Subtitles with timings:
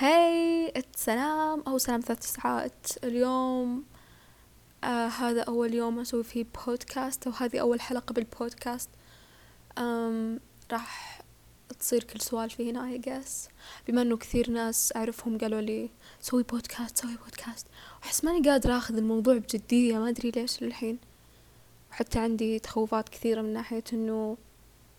[0.00, 1.62] Hi السلام.
[1.66, 2.86] أو سلام ثلاث ساعات.
[3.04, 3.84] اليوم
[4.84, 8.90] آه هذا أول يوم أسوي فيه بودكاست أو هذه أول حلقة بالبودكاست
[9.78, 10.40] أم
[10.72, 11.20] راح
[11.80, 13.50] تصير كل سوالفي هنا I guess.
[13.88, 15.90] بما أنه كثير ناس أعرفهم قالوا لي
[16.20, 17.66] سوي بودكاست سوي بودكاست
[18.02, 19.98] وأحس ماني قادرة أخذ الموضوع بجدية.
[19.98, 20.98] ما أدري ليش للحين.
[21.90, 24.36] وحتى عندي تخوفات كثيرة من ناحية أنه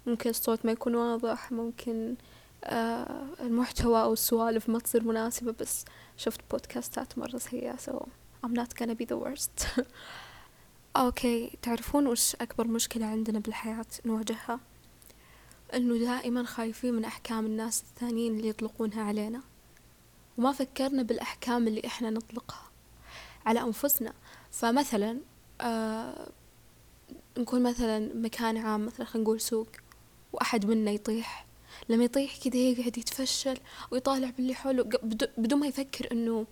[0.06, 2.16] ممكن الصوت ما يكون واضح ممكن
[2.64, 5.86] آه المحتوى أو السوالف ما تصير مناسبة بس
[6.18, 8.06] شفت بودكاستات مرة سيئة so
[8.46, 9.68] I'm not gonna be the worst.
[10.98, 14.60] أوكي تعرفون وش أكبر مشكلة عندنا بالحياة نواجهها؟
[15.74, 19.42] إنه دائما خايفين من أحكام الناس الثانيين اللي يطلقونها علينا.
[20.38, 22.64] وما فكرنا بالأحكام اللي إحنا نطلقها
[23.46, 24.14] على أنفسنا.
[24.52, 25.20] فمثلا
[25.62, 26.28] آه
[27.38, 29.68] نكون مثلا مكان عام مثلا خلينا نقول سوق
[30.34, 31.46] وأحد منا يطيح.
[31.90, 33.58] لما يطيح كذا يقعد يتفشل
[33.92, 34.84] ويطالع باللي حوله.
[35.38, 36.46] بدون ما يفكر إنه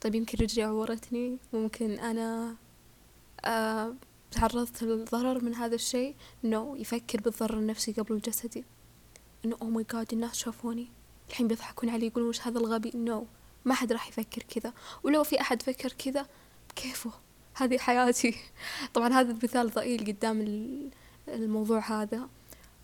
[0.00, 2.56] طيب يمكن رجلي عورتني ممكن أنا
[3.44, 3.94] آه
[4.30, 6.14] تعرضت للضرر من هذا الشيء.
[6.44, 6.80] no.
[6.80, 8.64] يفكر بالضرر النفسي قبل الجسدي
[9.44, 10.88] إنه oh my god الناس شافوني.
[11.28, 13.24] الحين بيضحكون علي يقولون وش هذا الغبي؟ no.
[13.64, 14.72] ما حد راح يفكر كذا.
[15.02, 16.26] ولو في أحد فكر كذا
[16.76, 17.10] كيفه
[17.54, 18.34] هذه حياتي.
[18.94, 20.40] طبعا هذا المثال ضئيل قدام
[21.28, 22.28] الموضوع هذا.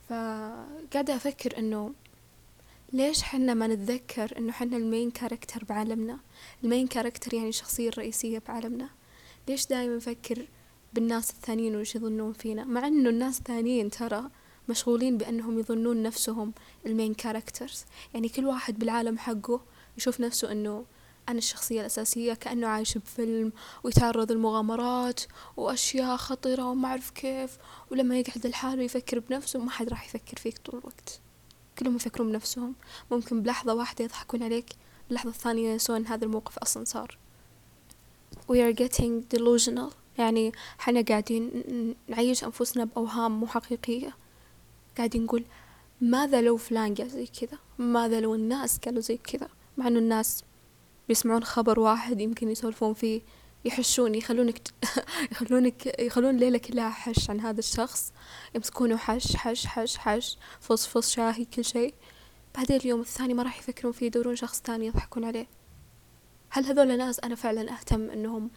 [0.09, 1.95] فقاعدة أفكر إنه
[2.93, 6.19] ليش حنا ما نتذكر إنه حنا ال main character بعالمنا؟
[6.65, 8.89] ال main character يعني الشخصية الرئيسية بعالمنا.
[9.49, 10.47] ليش دايما نفكر
[10.93, 14.31] بالناس الثانيين وش يظنون فينا؟ مع إنه الناس الثانيين ترى
[14.69, 16.53] مشغولين بأنهم يظنون نفسهم
[16.87, 19.61] ال main characters يعني كل واحد بالعالم حقه
[19.99, 20.85] يشوف نفسه إنه
[21.29, 23.53] أنا الشخصية الأساسية كأنه عايش بفيلم
[23.85, 25.21] ويتعرض لمغامرات
[25.57, 27.59] وأشياء خطيرة وما أعرف كيف
[27.91, 31.21] ولما يقعد لحاله يفكر بنفسه ما حد راح يفكر فيك طول الوقت.
[31.79, 32.75] كلهم يفكرون بنفسهم.
[33.11, 34.67] ممكن بلحظة واحدة يضحكون عليك
[35.11, 37.19] اللحظة الثانية ينسون هذا الموقف أصلا صار.
[38.53, 39.93] We are getting delusional.
[40.19, 41.51] يعني حنا قاعدين
[42.09, 44.17] نعيش أنفسنا بأوهام مو حقيقية.
[44.97, 45.45] قاعدين نقول
[46.01, 50.45] ماذا لو فلان قال زي كذا؟ ماذا لو الناس قالوا زي كذا؟ مع إنه الناس
[51.09, 53.23] بيسمعون خبر واحد يمكن يسولفون فيه
[53.65, 54.59] يحشون يخلونك
[55.33, 58.13] يخلونك يخلون الليلة كلها حش عن هذا الشخص.
[58.55, 61.95] يمسكونه حش حش حش حش فص فص شاهي كل شيء.
[62.55, 65.47] بعدين اليوم الثاني ما راح يفكرون فيه يدورون شخص ثاني يضحكون عليه.
[66.51, 68.51] هل هذول ناس أنا فعلا أهتم إنهم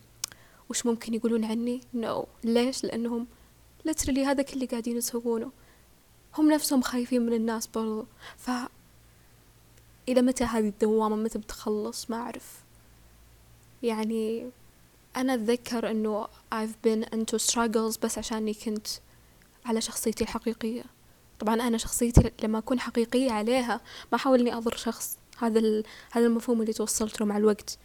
[0.70, 2.28] وش ممكن يقولون عني؟ نو no.
[2.44, 3.28] ليش؟ لأنهم
[3.86, 5.52] لترلي هذا كل اللي قاعدين يسوونه.
[6.38, 8.06] هم نفسهم خايفين من الناس برضو.
[8.38, 8.50] ف
[10.10, 12.64] إلى متى هذه الدوامة؟ متى بتخلص؟ ما أعرف.
[13.84, 14.50] يعني
[15.18, 18.88] أنا أتذكر أنه I've been into struggles بس عشاني كنت
[19.66, 20.84] على شخصيتي الحقيقية.
[21.40, 23.82] طبعا أنا شخصيتي لما أكون حقيقية عليها
[24.12, 25.18] ما أحاول إني أضر شخص.
[25.38, 27.78] هذا هذا المفهوم اللي توصلت له مع الوقت.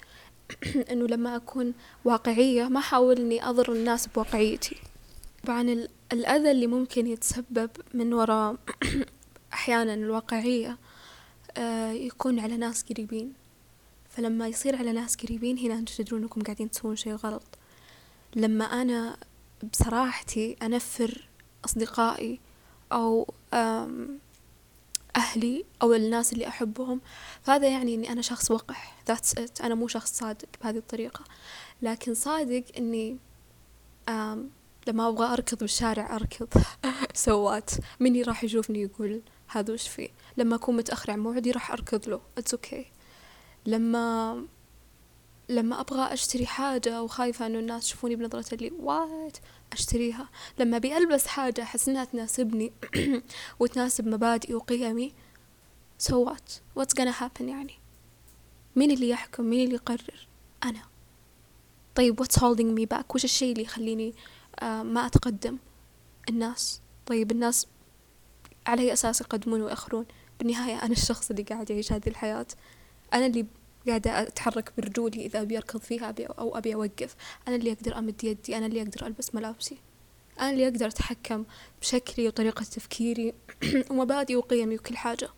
[0.91, 4.77] إنه لما أكون واقعية ما أحاول إني أضر الناس بواقعيتي.
[5.47, 8.57] طبعا الأذى اللي ممكن يتسبب من وراء
[9.53, 10.92] أحيانا الواقعية آه،
[11.93, 13.33] يكون على ناس قريبين.
[14.11, 17.43] فلما يصير على ناس قريبين هنا أنتم تدرون انكم قاعدين تسوون شيء غلط.
[18.37, 19.17] لما أنا
[19.73, 21.29] بصراحتي أنفر
[21.65, 22.41] أصدقائي
[22.93, 23.35] أو
[25.17, 27.01] أهلي أو الناس اللي أحبهم
[27.43, 28.97] فهذا يعني إني أنا شخص وقح.
[29.11, 29.65] That's it.
[29.65, 31.25] أنا مو شخص صادق بهذه الطريقة.
[31.83, 33.19] لكن صادق إني
[34.87, 36.49] لما أبغى أركض بالشارع أركض.
[37.15, 37.71] so what
[38.01, 42.21] مين راح يشوفني يقول؟ هذا وش فيه لما أكون متأخر عن موعدي راح أركض له.
[42.39, 42.87] it's okay.
[43.67, 44.47] لما
[45.49, 49.37] لما أبغى أشتري حاجة وخايفة إنه الناس يشوفوني بنظرة اللي what
[49.73, 50.29] أشتريها.
[50.59, 52.73] لما أبي ألبس حاجة أحس إنها تناسبني
[53.61, 55.13] وتناسب مبادئي وقيمي.
[56.03, 57.75] So what what's gonna happen يعني؟
[58.77, 60.29] مين اللي يحكم؟ مين اللي يقرر؟
[60.65, 60.83] أنا.
[61.95, 64.15] طيب what's holding me back وش الشيء اللي يخليني
[64.61, 65.59] آه ما أتقدم؟
[66.29, 66.81] الناس.
[67.07, 67.67] طيب الناس
[68.67, 70.07] على أي أساس يقدمون ويأخرون.
[70.39, 72.47] بالنهاية أنا الشخص اللي قاعد يعيش هذه الحياة.
[73.15, 73.47] أنا اللي
[73.89, 77.17] قاعدة أتحرك برجولي إذا أبي أركض فيها أبي أو أبي أوقف.
[77.49, 78.57] أنا اللي أقدر أمد يدي.
[78.57, 79.79] أنا اللي أقدر ألبس ملابسي.
[80.41, 81.45] أنا اللي أقدر أتحكم
[81.81, 83.35] بشكلي وطريقة تفكيري.
[83.91, 85.29] ومبادئي وقيمي وكل حاجة.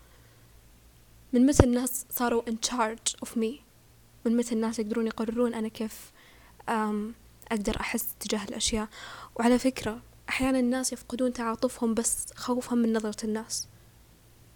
[1.32, 3.64] من متى الناس صاروا in charge of me
[4.24, 6.12] من متى الناس يقدرون يقررون أنا كيف
[7.52, 8.88] أقدر أحس تجاه الأشياء؟
[9.36, 13.68] وعلى فكرة أحيانا الناس يفقدون تعاطفهم بس خوفا من نظرة الناس.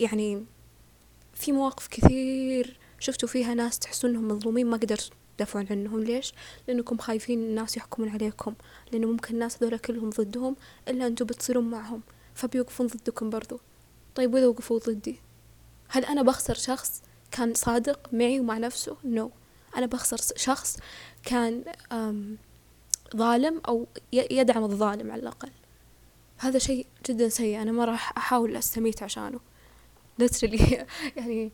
[0.00, 0.44] يعني
[1.34, 6.04] في مواقف كثير شفتوا فيها ناس تحسون إنهم مظلومين ما قدرت تدافعون عنهم.
[6.04, 6.32] ليش؟
[6.68, 8.54] لأنكم خايفين الناس يحكمون عليكم
[8.92, 10.56] لأنه ممكن الناس هذولا كلهم ضدهم
[10.88, 12.02] إلا أنتم بتصيرون معهم
[12.34, 13.60] فبيوقفون ضدكم برضو.
[14.14, 15.20] طيب وإذا وقفوا ضدي؟
[15.88, 19.32] هل أنا بخسر شخص كان صادق معي ومع نفسه؟ نو no.
[19.76, 20.76] أنا بخسر شخص
[21.22, 21.64] كان
[23.16, 25.50] ظالم أو يدعم الظالم على الأقل.
[26.38, 27.62] هذا شيء جدا سيء.
[27.62, 29.40] أنا ما راح أحاول أستميت عشانه.
[30.22, 30.76] Literally.
[31.16, 31.52] يعني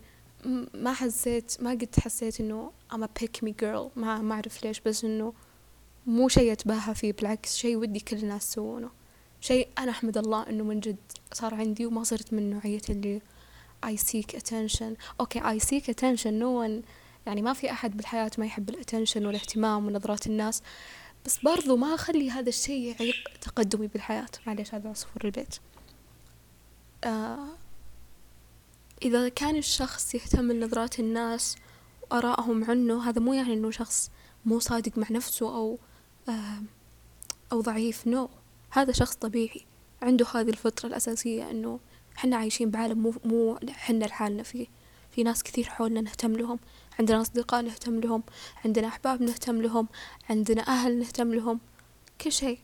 [0.73, 3.89] ما حسيت ما قد حسيت إنه I'm a pick me girl.
[3.95, 5.33] ما ما أعرف ليش بس إنه
[6.07, 7.13] مو شيء أتباهى فيه.
[7.13, 8.89] بالعكس شيء ودي كل الناس يسوونه.
[9.41, 10.97] شيء أنا أحمد الله إنه من جد
[11.33, 13.21] صار عندي وما صرت من نوعية اللي
[13.85, 14.95] I seek attention.
[15.19, 16.39] okay, I seek attention.
[16.39, 16.85] No one
[17.25, 20.61] يعني ما في أحد بالحياة ما يحب ال attention والإهتمام ونظرات الناس.
[21.25, 24.27] بس برضو ما أخلي هذا الشيء يعيق تقدمي بالحياة.
[24.47, 25.55] معليش هذا عصفور البيت.
[27.03, 27.47] آه
[29.01, 31.55] إذا كان الشخص يهتم لنظرات الناس
[32.01, 34.11] وآرائهم عنه هذا مو يعني إنه شخص
[34.45, 35.79] مو صادق مع نفسه أو
[36.29, 36.61] آه
[37.51, 38.07] أو ضعيف.
[38.07, 38.29] نو no.
[38.77, 39.65] هذا شخص طبيعي.
[40.01, 41.79] عنده هذه الفطرة الأساسية إنه
[42.15, 44.43] حنا عايشين بعالم مو مو حنا لحالنا.
[44.43, 44.67] فيه
[45.11, 46.59] في ناس كثير حولنا نهتم لهم.
[46.99, 48.23] عندنا أصدقاء نهتم لهم
[48.65, 49.87] عندنا أحباب نهتم لهم
[50.29, 51.59] عندنا أهل نهتم لهم
[52.21, 52.59] كل شيء.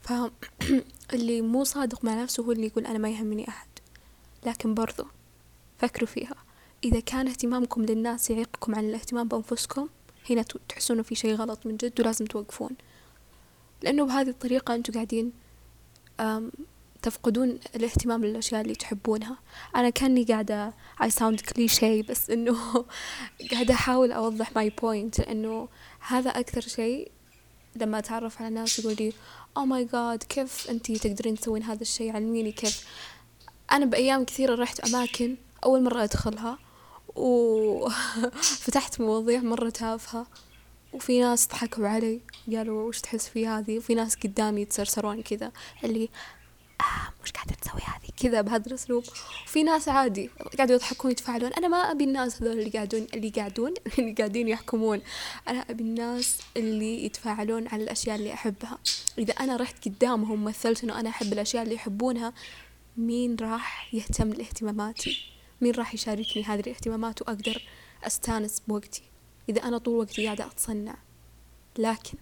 [0.00, 3.68] فاللي مو صادق مع نفسه هو اللي يقول أنا ما يهمني أحد.
[4.46, 5.04] لكن برضو
[5.78, 6.34] فكروا فيها.
[6.84, 9.88] إذا كان اهتمامكم للناس يعيقكم عن الاهتمام بأنفسكم
[10.30, 12.70] هنا تحسون في شيء غلط من جد ولازم توقفون.
[13.82, 15.32] لأنه بهذه الطريقة أنتوا قاعدين
[17.02, 19.38] تفقدون الاهتمام للأشياء اللي تحبونها.
[19.76, 20.72] أنا كأني قاعدة
[21.02, 22.84] I sound cliché بس إنه
[23.52, 25.68] قاعدة أحاول أوضح my point لأنه
[26.00, 27.10] هذا أكثر شيء
[27.76, 29.12] لما أتعرف على ناس يقول لي
[29.58, 32.86] oh my god كيف أنتي تقدرين تسوين هذا الشيء؟ علميني كيف.
[33.72, 36.58] أنا بأيام كثيرة رحت أماكن أول مرة أدخلها
[37.16, 40.26] وفتحت مواضيع مرة تافهة
[40.92, 42.20] وفي ناس ضحكوا علي
[42.52, 45.52] قالوا وش تحس في هذه؟ وفي ناس قدامي يتسرسرون كذا
[45.84, 46.08] اللي
[47.28, 49.04] مش قاعدة تسوي هذه؟ كذا بهذا الأسلوب.
[49.46, 51.52] وفي ناس عادي قاعدوا يضحكون يتفاعلون.
[51.52, 55.00] أنا ما أبي الناس هذول اللي قاعدون اللي قاعدون اللي قاعدين يحكمون.
[55.48, 58.78] أنا أبي الناس اللي يتفاعلون على الأشياء اللي أحبها.
[59.18, 62.32] إذا أنا رحت قدامهم مثلت إنه أنا أحب الأشياء اللي يحبونها
[62.96, 65.16] مين راح يهتم لاهتماماتي؟
[65.60, 67.62] مين راح يشاركني هذه الاهتمامات؟ وأقدر
[68.04, 69.02] أستانس بوقتي.
[69.48, 70.94] إذا أنا طول وقتي قاعدة أتصنع.
[71.78, 72.18] لكن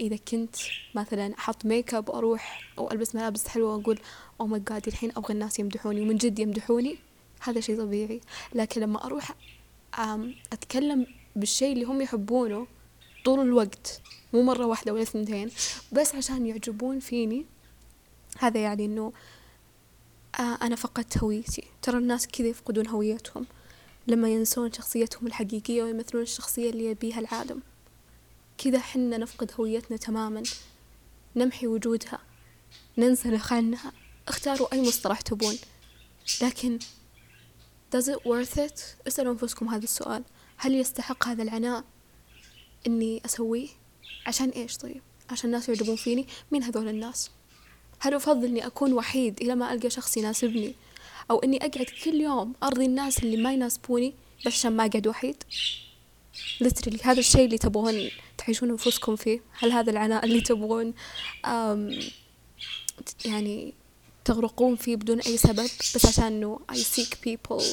[0.00, 0.56] إذا كنت
[0.94, 3.98] مثلا أحط make up وأروح أو ألبس ملابس حلوة وأقول
[4.40, 6.98] oh my god الحين أبغى الناس يمدحوني ومن جد يمدحوني.
[7.40, 8.20] هذا شيء طبيعي.
[8.54, 9.34] لكن لما أروح
[10.52, 11.06] أتكلم
[11.36, 12.66] بالشيء اللي هم يحبونه
[13.24, 14.00] طول الوقت
[14.32, 15.50] مو مرة واحدة ولا اثنتين
[15.92, 17.44] بس عشان يعجبون فيني
[18.38, 19.12] هذا يعني إنه
[20.38, 21.64] أنا فقدت هويتي.
[21.82, 23.46] ترى الناس كذا يفقدون هويتهم
[24.06, 27.62] لما ينسون شخصيتهم الحقيقية ويمثلون الشخصية اللي يبيها العالم.
[28.58, 30.42] كذا حنا نفقد هويتنا تماما.
[31.36, 32.18] نمحي وجودها.
[32.98, 33.92] ننسلخ عنها
[34.28, 35.58] اختاروا أي مصطلح تبون.
[36.42, 36.78] لكن
[37.96, 38.80] does it worth it?
[39.06, 40.24] اسألوا أنفسكم هذا السؤال.
[40.56, 41.84] هل يستحق هذا العناء
[42.86, 43.68] إني أسويه؟
[44.26, 47.30] عشان إيش طيب؟ عشان الناس يعجبون فيني؟ مين هذول الناس؟
[47.98, 50.74] هل أفضل إني أكون وحيد إلى ما ألقى شخص يناسبني؟
[51.30, 54.14] أو إني أقعد كل يوم أرضي الناس اللي ما يناسبوني
[54.46, 55.44] بس عشان ما أقعد وحيد؟
[56.64, 59.40] Literally هذا الشيء اللي تبغون تعيشون أنفسكم فيه.
[59.58, 60.94] هل هذا العناء اللي تبغون
[63.24, 63.74] يعني
[64.24, 67.64] تغرقون فيه بدون أي سبب بس عشان إنه I seek people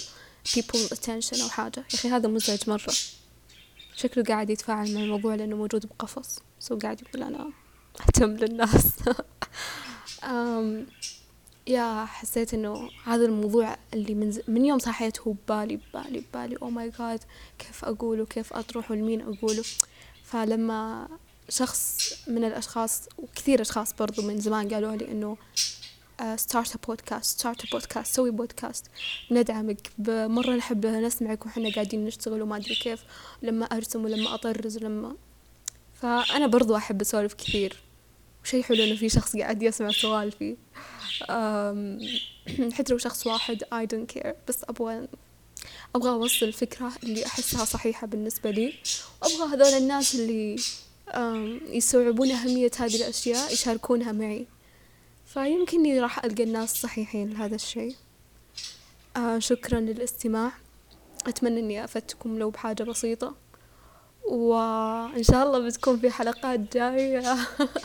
[0.55, 2.93] people attention أو حاجة؟ يا أخي هذا مزعج مرة.
[3.95, 6.39] شكله قاعد يتفاعل مع الموضوع لأنه موجود بقفص.
[6.59, 7.51] so قاعد يقول أنا
[8.01, 8.87] أهتم للناس.
[11.71, 14.41] يا حسيت إنه هذا الموضوع اللي من, ز...
[14.47, 16.55] من يوم صحيت هو ببالي ببالي ببالي.
[16.61, 17.23] oh my god
[17.59, 19.63] كيف أقوله؟ كيف اطرحه لمين أقوله؟
[20.23, 21.07] فلما
[21.49, 25.37] شخص من الأشخاص وكثير أشخاص برضو من زمان قالوا لي إنه
[26.35, 28.85] start podcast start podcast سوي بودكاست
[29.31, 29.91] ندعمك.
[30.07, 33.03] مرة نحب نسمعك وحنا قاعدين نشتغل وما أدري كيف.
[33.41, 35.15] لما أرسم ولما أطرز ولما
[36.01, 37.90] فأنا برضو أحب أسولف كثير.
[38.53, 40.55] وشي حلو إنه في شخص قاعد يسمع سوالفي
[42.75, 44.33] حتى لو شخص واحد I don't care.
[44.47, 45.07] بس أبغى
[45.95, 48.73] أبغى أوصل الفكرة اللي أحسها صحيحة بالنسبة لي.
[49.21, 50.55] وأبغى هذول الناس اللي
[51.77, 54.47] يستوعبون أهمية هذه الأشياء يشاركونها معي.
[55.25, 57.95] فيمكنني راح ألقى الناس صحيحين لهذا الشيء.
[59.17, 60.51] آه شكرا للاستماع.
[61.27, 63.35] أتمنى أني أفدتكم لو بحاجة بسيطة.
[64.29, 67.35] وإن شاء الله بتكون في حلقات جاية.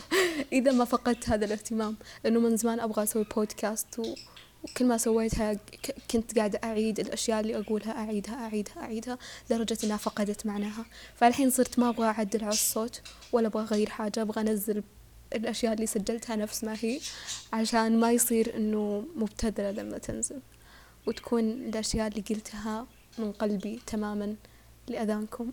[0.53, 4.15] إذا ما فقدت هذا الاهتمام لأنه من زمان أبغى أسوي بودكاست و...
[4.63, 5.59] وكل ما سويتها
[6.11, 9.17] كنت قاعدة أعيد الأشياء اللي أقولها أعيدها أعيدها أعيدها
[9.49, 10.85] لدرجة إنها فقدت معناها.
[11.15, 13.01] فالحين صرت ما أبغى أعدل على الصوت
[13.31, 14.83] ولا أبغى أغير حاجة أبغى أنزل
[15.35, 16.99] الأشياء اللي سجلتها نفس ما هي
[17.53, 20.39] عشان ما يصير إنه مبتذلة لما تنزل.
[21.07, 24.35] وتكون الأشياء اللي قلتها من قلبي تماما.
[24.87, 25.51] لأذانكم.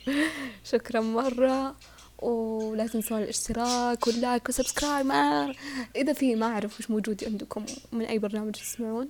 [0.72, 1.76] شكرا مرة
[2.18, 5.54] ولا تنسون الاشتراك وال like و subscribe ما
[5.96, 9.08] إذا في ما أعرف وش موجود عندكم من أي برنامج تسمعون.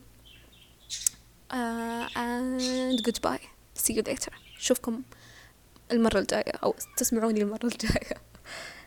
[1.50, 3.42] uh, and goodbye.
[3.74, 4.32] See you later.
[4.58, 5.02] أشوفكم
[5.92, 8.16] المرة الجاية أو تسمعوني المرة الجاية.